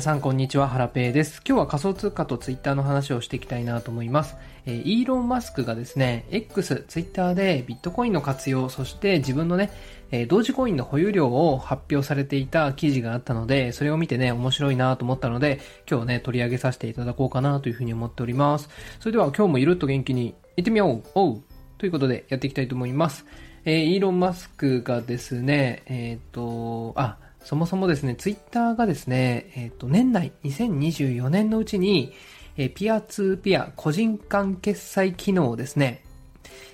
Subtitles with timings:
[0.00, 1.42] 皆さんこんにちは、ハラペーです。
[1.46, 4.34] 今日は仮想通貨とツイッターの話をしていきたいなと思います。
[4.64, 9.70] えー、イーロン・マスクがですね、X、ツイッターでビットコインの活用、そして自分のね、
[10.10, 18.70] えー、同時コインの保有量を発表されていた記事があったので、それを見てね、面白いなと思ったので、今日ね、取り上げさせていただこうかなというふうに思っております。
[19.00, 21.42] それでは今日もゆるっと元気に行ってみようおう
[21.76, 23.26] ということでやっていきたいと思います。
[23.66, 32.12] えー、イーロン・マスクがですね、えっ、と、あ、そもそもですね、ツイッターがですね、えっ、ー、と、年内、2024年のうちに、
[32.56, 36.04] えー、ピアツーピア個人間決済機能をですね、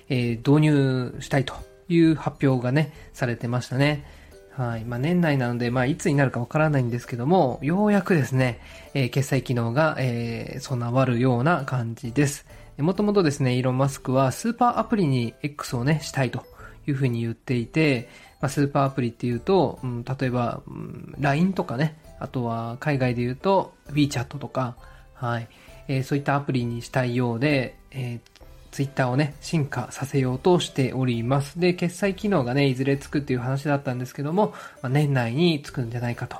[0.09, 1.55] えー、導入したいと
[1.89, 4.05] いう発表がね、されてましたね。
[4.51, 4.85] はい。
[4.85, 8.59] まあ、年内なので、まあ、いつになるかわからないんですけども、ようやくですね、
[8.93, 12.45] えー、決済機能が、えー、備わるような感じです。
[12.79, 16.43] もともとですね、イーロン・マスクはスーパーアプリに X をね、したいと
[16.87, 18.09] いうふうに言っていて、
[18.41, 24.75] まあ、スーパーアプリっていうと、うん、例えば、うん、LINE とかね、あとは海外で言うと WeChat とか、
[25.13, 25.47] はい、
[25.87, 28.37] えー、そういったアプリにしたいようで、えー、
[28.71, 31.59] Twitter をね、進化させようとしております。
[31.59, 36.37] で、決済機能がね、いずれつくっていう話だったんですけども、まあ、年内につくんじゃないかと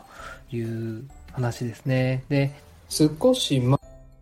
[0.55, 2.23] いう話ですね。
[2.29, 2.53] で、
[2.89, 3.79] 少し前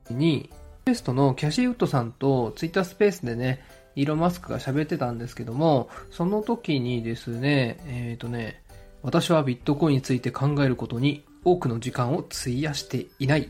[0.09, 0.49] に、
[0.85, 3.63] テストのキャシーウッドさんと Twitter スペースでね、
[3.95, 8.61] イーロン・マスクが喋ってたんですけども、その時にですね、えっ、ー、とね、
[9.03, 13.47] 私はビットコインについて考えることに多くの時間を費やしていないっ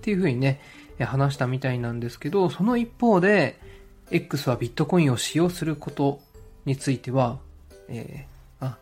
[0.00, 0.60] ていう風にね、
[0.98, 3.58] 話したみたいなんですけど、その一方で、
[4.10, 6.20] X はビットコインを使用すること
[6.64, 7.38] については、
[7.88, 8.78] えー、あ、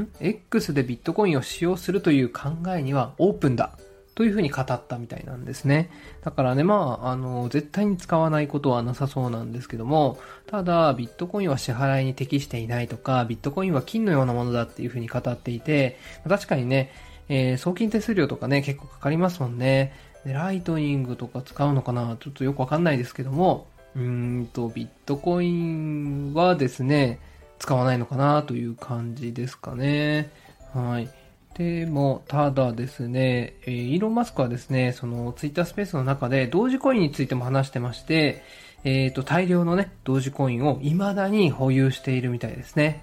[0.00, 3.72] ん ?X でビットコインを使用するという考えにはオープンだ
[4.20, 5.88] というふうに語ったみたいなんですね。
[6.22, 15.96] だからね、まあ、あの、絶対に使わないことはなさそうなんですけども、ただ、ビットコインは支払いに適していないとか、ビットコインは金のようなものだっていうふうに語っていて、
[16.28, 16.92] 確かにね、
[17.30, 19.94] えー、送金手数料とかね、結構かかりますもんね。
[20.26, 27.20] で、ライトニングとか使うのかなちょっとよくわかんないですけども、うんと、ビットコインはですね、
[27.58, 30.30] 使わないのかなという感じですかね。
[30.74, 31.08] はい。
[31.54, 38.42] でも、ただですね、えイーロン・マスクはですね、そのツイッタースペースの中で同時コインについても話してまして、
[38.84, 43.02] えっ、ー、と、大量のね、同時コインを未だに保有しているみたいですね。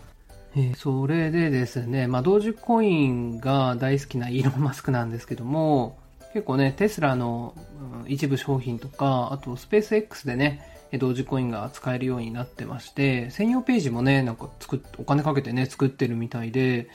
[0.56, 6.00] えー、それでですね、まあ、同時コインが大好きなイーロン・マスクなんですけども、
[6.34, 7.54] 結構ね、テスラの、
[8.08, 10.62] 一部商品とか、あとスペース X でね、
[11.00, 16.88] 同時コインが使えるようになってまして、専用ページもね、なんか作っ、お金かけてね、作ってるみたいで、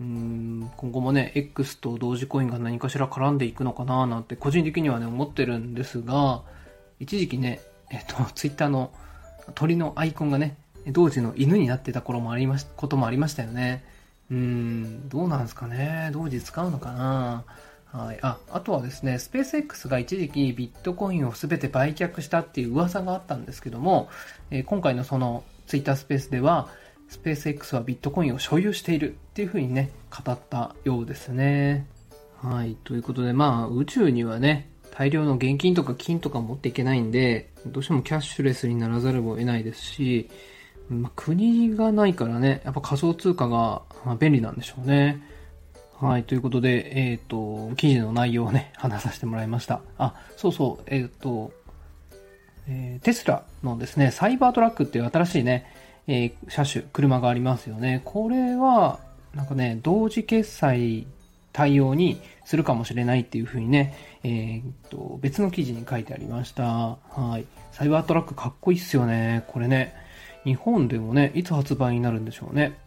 [0.00, 6.42] うん今後もね、X と同時コインが何かしら絡んでいくのかななんて個人的にはね、思ってるんですが、
[7.00, 8.92] 一時期ね、えっと、ツイッターの
[9.54, 13.84] 鳥のアイコンがね、同時の犬になってた頃もありまし、こともありましたよね。
[14.30, 16.10] うん、どうなんですかね。
[16.12, 17.44] 同時使うのかな
[17.92, 18.18] はい。
[18.22, 24.08] あ、あとはですね、スペース X が一時期ビットコインを全て売却したっていう噂があったんですけども、
[24.50, 26.68] えー、今回のそのツイッタースペースでは、
[27.08, 31.86] スペース X はビットコインを所有しているっていうふうにね、語ったようですね。
[32.42, 32.76] はい。
[32.84, 40.30] ということで、まあ、宇宙にはね、大量の現金とか金とか持っていけないんで、どうしてもキャッシュレスにならざるを得ないですし、
[40.88, 45.22] まあ、国がないからね、やっぱ仮想通貨が、まあ、便利なんでしょうね。
[45.98, 46.24] はい。
[46.24, 47.20] ということで、えっ、ー、
[47.70, 49.80] と、記事の内容をね、話させてもらいました。
[49.96, 51.52] あ、そうそう、えっ、ー、と、
[52.68, 55.72] えー、テスラのですね、サイバートラックっていう新しいね、
[56.08, 58.02] えー、車種、車がありますよね。
[58.04, 59.00] これは、
[59.34, 61.06] なんかね、同時決済
[61.52, 66.64] 対応にするかもしれないっていうふうにね、えー、と、別の記事に書いてありました。
[66.64, 67.46] はい。
[67.72, 69.44] サイバートラックかっこいいっすよね。
[69.48, 69.94] これね。
[70.44, 72.78] 日本でもね、いつ発売になるんでしょうね。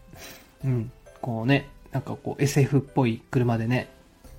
[0.64, 0.92] うん。
[1.22, 3.90] こうね、なんかこう SF っぽい車でね。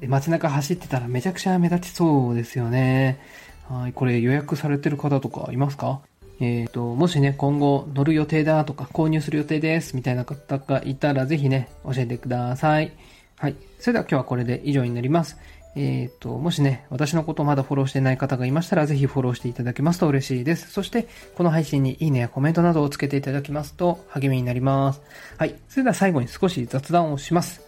[0.00, 3.20] で、街中走ってたらめちゃくちゃ目立ちそうですよね。
[3.68, 3.92] はい。
[3.92, 6.00] これ予約されてる方とかいますか？
[6.40, 12.92] えっ、ー、と、もしね、今後乗る予定だとか購入する予定ですみたいな方がいたらぜひね、教えてください。
[13.36, 13.56] はい。
[13.78, 15.36] それでは今日はこれで以上になります。
[15.76, 20.70] えっ、ー、と、もしね、私のことまだフォローしてない方がいましたら、ぜひフォローしていただけますと嬉しいです。
[20.70, 21.06] そして、
[21.36, 25.02] この配信にいいねやコメントなどをつけていただきますと励みになります。
[25.36, 25.54] はい。
[25.68, 27.62] それでは最後に少し雑談をします。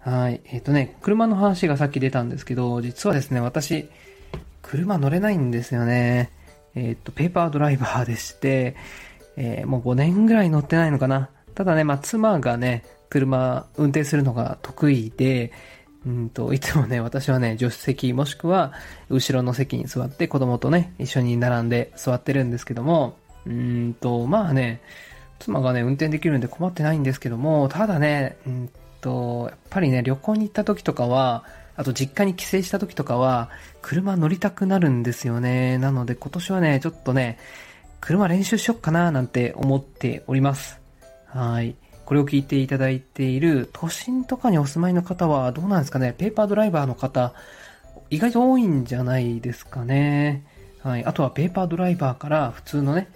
[0.00, 0.40] はい。
[0.46, 3.88] えっ、ー、とね、車の話がさっき出たんですけど、実はですね、私、
[4.60, 6.30] 車乗れないんですよね。
[6.74, 8.76] えっ、と、ペーパードライバーでして、
[9.36, 11.30] えー、もう5年ぐらい乗ってないのかな。
[11.54, 15.52] ただね、まあ、妻がね、車運転するのが得意で、
[16.06, 18.72] うんと、いつもね、私はね、助手席もしくは
[19.08, 23.16] 後ろの席に座って子供とね、一緒に並んで座ってるんですけども、
[23.46, 24.80] うんと、まあね、
[25.38, 28.70] 妻がね、運転できるんで困ってないんですけども、ただね、うん
[29.00, 31.44] と、やっぱりね、旅行に行った時とかは、
[31.76, 35.78] あと実家に帰省した時とかは、車乗りたくなるんですよね。
[35.78, 37.38] なので今年はね、ちょっとね、
[38.00, 40.80] 車練習しよっかななんて思っております。
[41.26, 41.76] はい。
[42.04, 47.32] これを聞いていただいている都心とかにお住まいの方はどうなんですかねペーパードライバーの方、
[48.10, 50.44] 意外と多いんじゃないですかね。
[50.82, 51.04] はい。
[51.04, 53.08] あとはペーパードライバーから普通のね、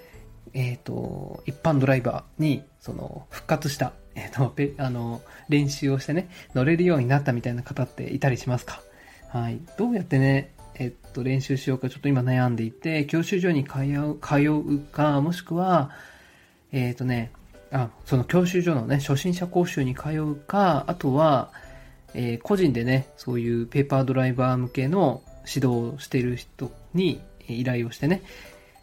[0.54, 8.80] えっ、ー、と、一般ドライバーに、その、復活した、えっ、ー、と、あの、練習をしてね、乗れるようになったみたいな方っていたりしますか？
[9.28, 9.60] はい。
[9.78, 15.90] どうやってね、えっと、練習しようかちょっと今悩んでいて、教習所に通う、通うか、もしくは、
[16.72, 17.30] えっ、とね、
[17.70, 21.52] あ、その教習所のね、初心者講習に通うか、あとは、
[22.14, 28.22] えー、個人でね、そういうペーパードライバー向けの指導をしている人に依頼をしてね、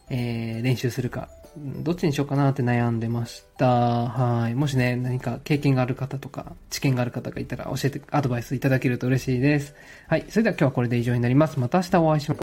[0.09, 3.67] えー、練習するか、どっちにしようかなって悩んでました。
[3.67, 4.55] はい。
[4.55, 9.75] もしね、何か経験がある方とか、知見がある方がいたら教えて、アドバイスいただけると嬉しいです。
[10.07, 10.25] はい。
[10.29, 11.59] それでは今日はこれで以上になります。
[11.59, 12.43] また明日お会いしましょう。